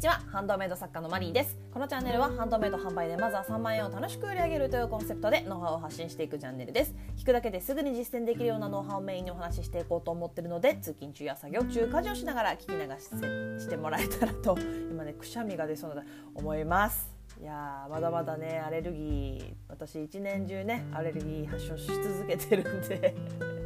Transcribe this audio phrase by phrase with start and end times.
[0.00, 1.58] ちはハンドメイド作家のマリーです。
[1.74, 6.94] このチャンネルはハンドメイド販売でまずは3万円を楽しく売り上げるというコンセプトでノウハウを発信していくチャンネルです。
[7.18, 12.78] 聞くだけですぐに実践できるようなノウハウをメインにお話ししていこうと思ってるので通勤中や作業中家事をしながら聞き流
[13.58, 14.56] ししてもらえたらと
[14.90, 16.02] 今ねくしゃみが出そうな
[16.34, 17.14] 思います。
[17.38, 23.59] いやまだまだねアレルギー私一年中ねアレルギー発症し続けてるんで。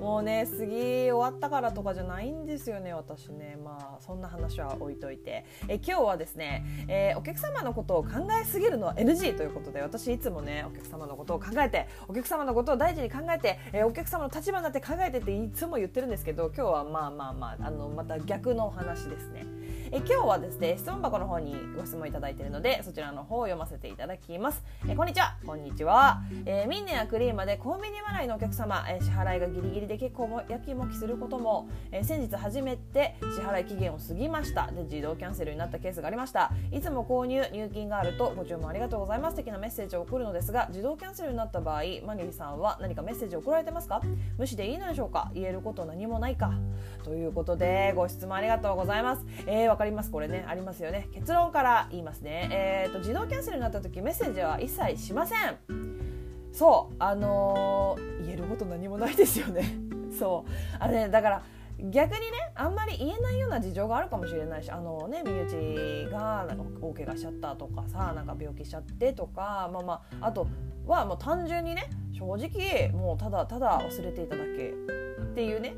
[0.00, 3.58] もうね杉終わったからとかじゃないんですよね私ね。
[3.62, 5.44] まあそんな話は置いといて。
[5.68, 19.44] え今日はですね、えー、お客様のことを考えすぎるのは NG ということで私いつもねお客様のことを考えてお客様のことを大事に考えて、えー、お客様の立場になって考えてっていつも言ってるんですけど今日はまあまあまああのまた逆のお話ですね。
[19.92, 24.62] え今日はですね質問箱の方にご質問いただいているのでそちらの方を読ませていただきます。
[24.88, 25.36] えこんにちは。
[25.44, 34.70] こんにちは、えー、ミンネやクリーマでコンビニ払いのお客様、え支払いがギリギリで結構もやきもきすることも、え先日初めて支払い期限を過ぎました。
[34.70, 36.52] で自動キャンセルになったケースがありました。
[36.70, 39.36] いつも購入入金があるとご注文ありがとうございます。
[39.36, 44.00] 的なメッセージを送るのですが自動キャンセルになった場合マニリさんは何かメッセージを送られてますか？
[44.38, 45.32] 無視でいいのでしょうか？
[45.34, 46.52] 言えること何もないか？
[47.02, 49.26] ということでご質問ありがとうございます。
[49.48, 50.12] えー、わかります。
[50.12, 51.08] これねありますよね。
[51.12, 52.48] 結論から言いますね。
[52.52, 55.58] えーと、自動キャンセルになった時メッセージは一切しません。
[56.52, 59.79] そうあのー、言えること何もないですよね。
[60.20, 60.52] そう。
[60.78, 61.42] あれ、ね、だから
[61.78, 70.46] 逆にねあんまり言えないような事情があるかもしれないしあのね身内がなんか大怪我しちゃったとかさなんか病気しちゃってとかまあまああと
[70.86, 74.74] はもう単純にね正直もうただただ忘れていただけ
[75.22, 75.74] っていうね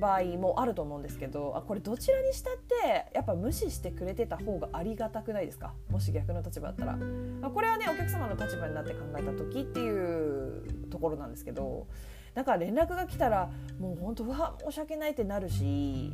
[0.00, 5.74] 場合もあると思うんですけどあこれどちらにしたってやっぱ無視してくれてた方がありがたくないですか？
[5.90, 11.86] もし逆の立場だったら、まあ、これはねお客様の立場になって考えた時っていうところなんですけど
[12.38, 13.50] だか連絡が来たら
[13.80, 16.12] もう本当は申し訳ないってなるし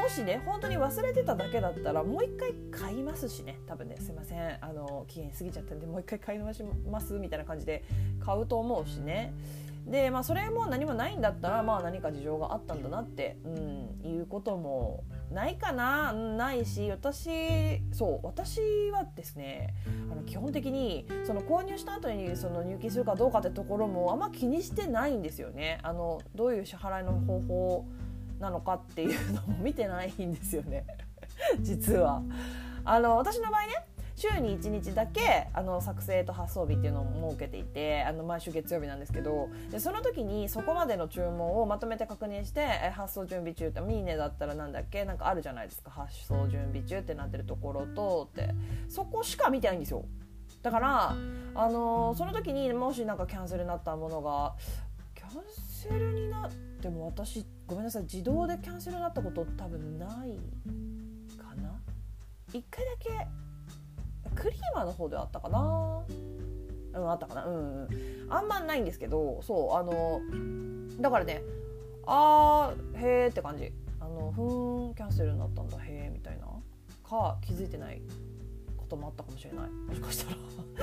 [0.00, 7.82] もしね本当に忘れてただけだったらもう一回買いますしね多分ねすいませんあの期限過ぎちゃったんでもう一回買い直しますみたいな感じで
[8.24, 9.34] 買うと思うしね。
[9.88, 16.12] でまあそれも何もないんだったらまあ何か事情があったんだなって、うん、いうこともないかな。
[16.12, 18.60] ないし私そう私
[18.90, 19.74] はですね
[20.10, 25.78] あの基本的にその購入した後にその入金するかどうかってところもあんま気にしてないんですよね。
[25.82, 27.86] あのどういう支払いの方法
[28.40, 30.84] なのかっていうのも見てないんですよね。
[31.60, 32.22] 実は。
[32.84, 33.87] あの私の場合ね
[34.18, 45.90] 週に1日だけあの作成と発送日っていうのを設けていてあの毎週月曜日なんですけどでその時にそこまでの注文をまとめて確認して発送準備中ってミーネだったらなんだっけなんかあるじゃないですか。
[45.90, 48.54] 発送準備中ってなってるところとって。
[48.88, 50.04] そこしか見てないんですよ。
[50.62, 51.10] だから
[51.54, 54.54] あのその時にもしなんかキャンセルになったものが
[55.14, 56.50] キャンセルになっ
[56.80, 60.36] ても私ごめんなさい自動でキャンセルになったこと多分ない
[61.36, 61.80] かな。
[62.52, 63.28] 1回だけ
[64.34, 66.04] クリーマーの方であったかな？
[66.94, 67.46] うんあったかな？
[67.46, 67.88] うん、うん、
[68.28, 70.20] あんまないんですけどそうあの
[71.00, 71.42] だからね
[72.06, 73.72] あーへーって感じ。
[74.00, 76.46] あのふーんキャンセルになったんだへーみたいな。
[77.08, 78.02] か気づいてない
[78.76, 79.70] こともあったかもしれない。
[79.70, 80.36] もしかしたら。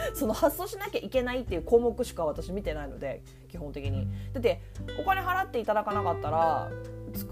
[0.16, 4.08] その発送しなきゃいけないっていう項目しか私見てないので基本的に。
[4.34, 4.62] だって
[5.00, 6.72] お金払っていただかなかったら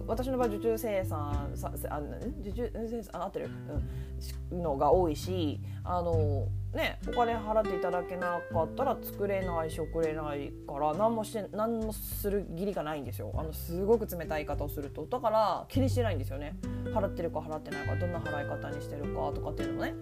[0.08, 2.02] 私の場合受注生産さあ
[2.42, 3.50] 受注生産合ってる、
[4.52, 13.32] うん、のが多いしあのねお金払っていただけなかったら作れないし送れないから何もして何もする義理がないんですよ。
[13.36, 15.06] あのすごく冷たい言い方をすると。
[15.06, 16.56] だから気にしてないんですよね。
[16.94, 19.94] 払ってるか払ってないかどんな払い方にしてるかとかっていうのもね。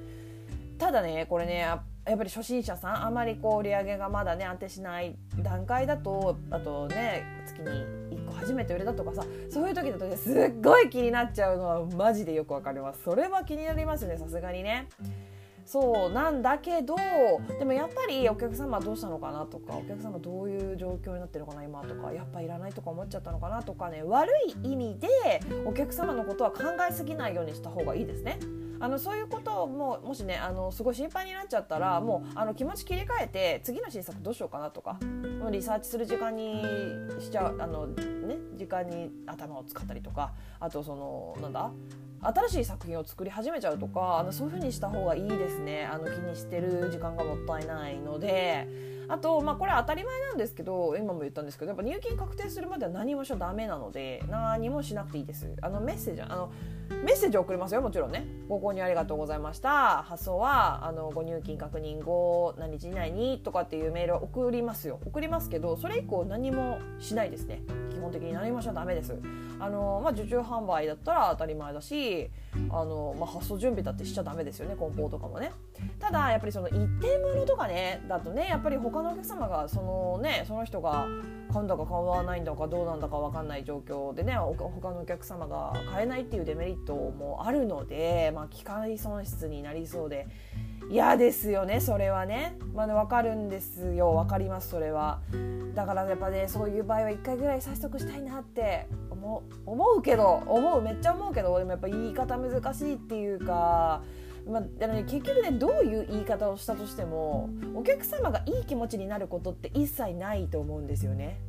[0.77, 1.67] ただねこれね
[2.05, 7.67] やっぱり初心者さんあまりこう売り上げがまだね安定しない段階だとあとね月に
[8.17, 14.87] 1個初めて売れたとかさそういう時だとねすっごい気になっちゃうのはマジでよくわかりますそれは気になりますねさすがにね。
[15.63, 16.95] そうなんだけど
[17.59, 24.31] でもやっぱりお客様どうしたのかなとかお客様どういう状況になってるのかな今とかやっぱいらないとか思っちゃったのかなとかね悪
[24.63, 25.07] い意味で
[25.63, 28.39] お客様のことは考えすぎないようにした方がいいですね。
[28.81, 34.97] あのそういうことももしねあのすごい心配になっちゃったらもうあの気持ち切り替えて次の新作どうしようかなとか
[35.51, 36.63] リサーチする時間に
[37.19, 37.95] しちゃうあの、ね、
[38.55, 41.71] 時間に頭を使ったりとかあとそのなんだ
[42.23, 45.85] 新しい作品を作り始めちゃうとかあのそういう風にした方がいいですね。
[45.91, 48.91] あの気にしてる時間がもったいないので。
[49.11, 55.53] あと、まあ、これ当たり前なんですけど今も言ったんですけどやっぱ入金確定するまでは何もしちゃダメなので何もしなくていいです。
[55.61, 56.49] あのメッセージあの
[57.03, 58.27] メッセージ送りますよもちろんね。
[58.47, 60.03] ご購入ありがとうございました。
[60.03, 64.99] 発送はあのご入金確認後何日以内にとかっていうメールは送りますよ。
[65.05, 67.61] 送りますけどそれ以降何もしないですね。
[67.91, 69.15] 基本的に何もしちゃダメです。
[69.59, 72.29] あの、まあ、受注販売だったら当たり前だし
[72.69, 74.75] あの、まあ、発送準備だってしちゃダメですよね。
[74.75, 75.51] 梱包とかもね。
[75.99, 81.07] ただやっぱりその一点物とかねだとねやっぱり他のお客様がそのねその人が
[81.51, 90.27] 買うんだか買わないんだかどうなんだか分かんない状況でね他のお客様が買えないっていうデメリットもあるので、まあ、機械損失になりそうで
[90.89, 95.19] 嫌ですよねそれはね、まあね、分かるんですよ分かりますそれは
[95.75, 104.03] だからやっぱねそういう場合は1回ぐらい催促したいなって思思うけど思うめっちゃ思うけどでもやっぱ言い方難しいっていうか。
[104.49, 111.39] まあ、ね、結局ねどういう言い方をしたとしてもお客様がいい気持ちになることって一切ないと思うんですよね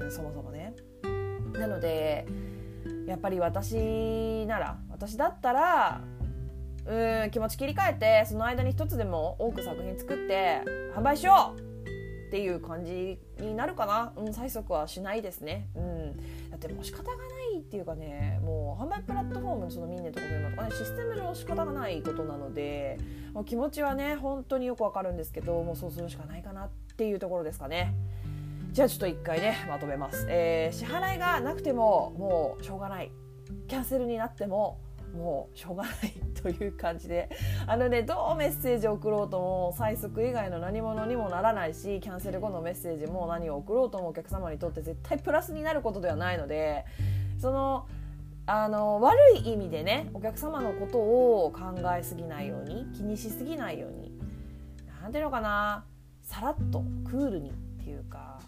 [0.00, 0.74] うんそもそもね。
[1.52, 2.26] なので
[3.06, 6.00] やっぱり私なら私だったら
[6.86, 10.62] うん気持ち切り替えてその間に一つでも多く作品作って
[10.94, 11.68] 販売しよう
[12.28, 16.16] っていう感じになるかな、うん、催促はしないですね、うん、
[16.50, 17.22] だってもう仕方がな
[17.56, 22.98] いっていうかねもう販売プラットフォームのそのミンネとかメモとかねシステム上仕方がないことなので
[23.32, 27.94] もう気持ちはね本当によくわかるんですけどもうそうするしかないかなっていうところですかね。
[28.78, 33.10] じゃあちょっと一回ねまとめます、えー、支払いがなくてももうしょうがない。
[33.66, 34.78] キャンセルになっても
[35.16, 35.94] もうしょうがない
[36.40, 37.28] という感じで。
[37.66, 46.84] あのねどうメッセージを送ろうとも催促以外の何者にもならないしキャンセル後のメッセージも何を送ろうともお客様にとって絶対プラスになることではないので
[47.40, 47.88] その
[48.46, 51.60] あの悪い意味でねお客様のことを考
[51.98, 54.12] えすぎないように気にしすぎないように
[55.02, 55.84] 何ていうのかな
[56.22, 57.50] さらっとクールに。
[57.88, 58.38] ていうか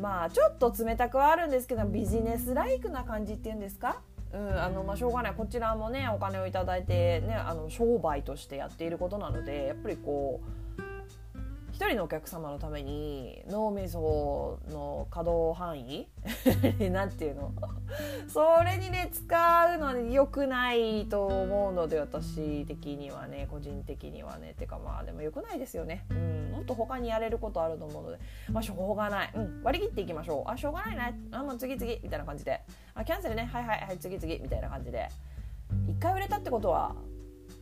[0.00, 4.00] まあちょっと冷たくはあるんですけどビジネスライクな感じっていうんですか？
[4.32, 5.34] うんあのまあ、しょうがない。
[5.34, 10.48] こちらもねお金を頂いて、ね、あの商売としてやっていることなのでやっぱりこう
[11.78, 16.08] 一人のお客様のために脳みその可動範囲
[16.90, 17.52] なんていうの？
[18.26, 24.50] それにね使うのに良くないと思うので私的にはね個人的にはね。
[24.50, 26.04] ってかまあでも良くないですよね。
[26.10, 26.50] うん。
[26.50, 28.18] もっと他にやれることあると思うので。
[28.50, 30.50] まあしょうがない、うん、割り切っていきましょう。
[30.50, 31.20] あしょうがないね。
[31.30, 31.86] あもう次々。
[32.02, 32.60] みたいな感じで。
[32.96, 33.44] あキャンセルね。
[33.44, 33.98] はいはいはい。
[33.98, 34.26] 次々。
[34.42, 35.08] みたいな感じで。
[35.86, 36.96] 一回売れたってことは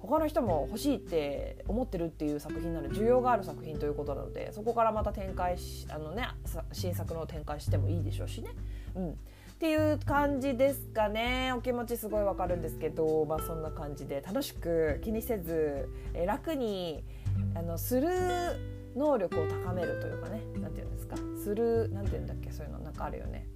[0.06, 6.28] 他の人も欲しいって思ってるっていう作品なので需要がある作品ということなのでそこからまた展開しあの、ね、
[6.72, 8.50] 新作の展開してもいいでしょうしね。
[8.94, 9.10] うん。
[9.10, 11.50] っていう感じですかね。
[11.56, 17.02] お気持ちすごいわかるんですけど、まあ、そんな感じで楽しく気にせず、え楽に
[17.54, 18.08] あのする
[18.94, 21.16] 能力を高めるというかね何て言うんですか？
[21.42, 22.50] する何て言うんだっけ？
[22.52, 23.48] そういうのなんかあるよね。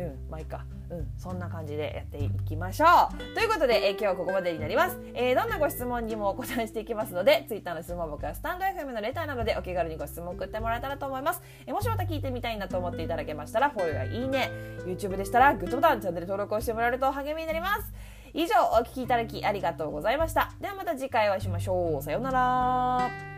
[0.00, 0.64] うんまあいいか。
[0.90, 3.34] うんそんな感じでやっていきましょう。
[3.34, 14.50] ということで、えー、今日はここまでになります、えー、どんなご質問にもお答えしていきますので Twitter の質問箱やスタンド FM のレターなどでお気軽にご質問送ってもらえたらと思います、えー、もしまた聞いてみたいなと思っていただけましたらフォローやいいね
[14.84, 17.92] YouTube でしたらグッドボタンチャンネル登録をしてもらえると励みになります。
[18.32, 20.52] 以上お聴きいただきありがとうございました。
[20.60, 22.02] ではまた次回お会いしましょう。
[22.02, 23.29] さようなら。